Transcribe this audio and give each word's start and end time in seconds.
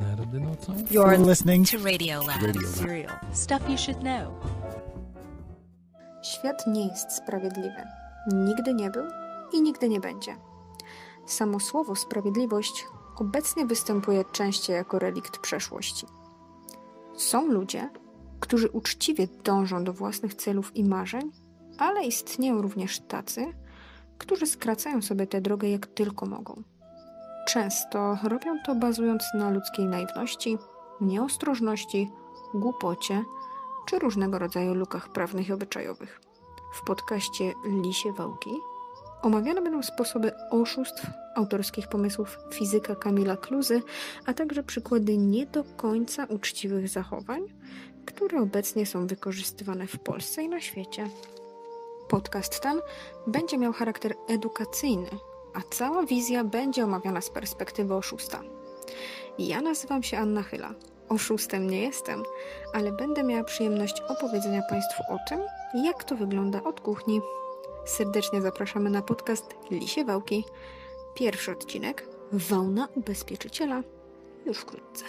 Nerdy 0.00 0.40
nocą? 0.40 0.72
You're 0.90 1.28
listening 1.28 1.70
to 1.70 1.76
Radio 1.78 2.20
Lab. 2.26 2.42
Radio 2.42 2.60
Lab. 2.60 2.76
Serial. 2.76 3.18
Stuff 3.32 3.68
you 3.68 3.78
should 3.78 4.00
know. 4.00 4.32
Świat 6.22 6.66
nie 6.66 6.86
jest 6.86 7.12
sprawiedliwy. 7.12 7.82
Nigdy 8.32 8.74
nie 8.74 8.90
był 8.90 9.04
i 9.52 9.62
nigdy 9.62 9.88
nie 9.88 10.00
będzie. 10.00 10.36
Samo 11.26 11.60
słowo 11.60 11.96
sprawiedliwość 11.96 12.86
obecnie 13.16 13.66
występuje 13.66 14.24
częściej 14.32 14.76
jako 14.76 14.98
relikt 14.98 15.38
przeszłości. 15.38 16.06
Są 17.16 17.46
ludzie, 17.46 17.90
którzy 18.40 18.68
uczciwie 18.70 19.28
dążą 19.44 19.84
do 19.84 19.92
własnych 19.92 20.34
celów 20.34 20.76
i 20.76 20.84
marzeń, 20.84 21.32
ale 21.78 22.04
istnieją 22.04 22.62
również 22.62 23.00
tacy, 23.00 23.52
którzy 24.20 24.46
skracają 24.46 25.02
sobie 25.02 25.26
tę 25.26 25.40
drogę 25.40 25.68
jak 25.68 25.86
tylko 25.86 26.26
mogą. 26.26 26.62
Często 27.48 28.18
robią 28.24 28.56
to 28.66 28.74
bazując 28.74 29.22
na 29.34 29.50
ludzkiej 29.50 29.86
naiwności, 29.86 30.58
nieostrożności, 31.00 32.10
głupocie 32.54 33.24
czy 33.88 33.98
różnego 33.98 34.38
rodzaju 34.38 34.74
lukach 34.74 35.12
prawnych 35.12 35.48
i 35.48 35.52
obyczajowych. 35.52 36.20
W 36.74 36.84
podcaście 36.84 37.52
Lisie 37.82 38.12
Wałki 38.12 38.50
omawiane 39.22 39.62
będą 39.62 39.82
sposoby 39.82 40.32
oszustw, 40.50 41.06
autorskich 41.36 41.88
pomysłów 41.88 42.38
fizyka 42.52 42.94
Kamila 42.94 43.36
Kluzy, 43.36 43.82
a 44.26 44.34
także 44.34 44.62
przykłady 44.62 45.18
nie 45.18 45.46
do 45.46 45.64
końca 45.64 46.24
uczciwych 46.24 46.88
zachowań, 46.88 47.42
które 48.06 48.40
obecnie 48.40 48.86
są 48.86 49.06
wykorzystywane 49.06 49.86
w 49.86 49.98
Polsce 49.98 50.42
i 50.42 50.48
na 50.48 50.60
świecie. 50.60 51.08
Podcast 52.10 52.60
ten 52.60 52.80
będzie 53.26 53.58
miał 53.58 53.72
charakter 53.72 54.14
edukacyjny, 54.28 55.10
a 55.54 55.60
cała 55.70 56.06
wizja 56.06 56.44
będzie 56.44 56.84
omawiana 56.84 57.20
z 57.20 57.30
perspektywy 57.30 57.94
oszusta. 57.94 58.42
Ja 59.38 59.60
nazywam 59.60 60.02
się 60.02 60.18
Anna 60.18 60.42
Chyla. 60.42 60.74
Oszustem 61.08 61.70
nie 61.70 61.82
jestem, 61.82 62.22
ale 62.72 62.92
będę 62.92 63.22
miała 63.22 63.44
przyjemność 63.44 64.00
opowiedzenia 64.08 64.62
Państwu 64.70 65.02
o 65.08 65.16
tym, 65.28 65.40
jak 65.84 66.04
to 66.04 66.16
wygląda 66.16 66.62
od 66.62 66.80
kuchni. 66.80 67.20
Serdecznie 67.84 68.42
zapraszamy 68.42 68.90
na 68.90 69.02
podcast 69.02 69.54
Lisie 69.70 70.04
Wałki. 70.04 70.44
Pierwszy 71.14 71.52
odcinek 71.52 72.08
Wełna 72.32 72.88
ubezpieczyciela 72.94 73.82
już 74.46 74.58
wkrótce. 74.58 75.04